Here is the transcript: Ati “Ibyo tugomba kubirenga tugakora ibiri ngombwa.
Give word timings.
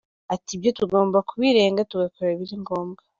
Ati 0.33 0.51
“Ibyo 0.57 0.71
tugomba 0.79 1.17
kubirenga 1.29 1.87
tugakora 1.91 2.29
ibiri 2.35 2.55
ngombwa. 2.61 3.01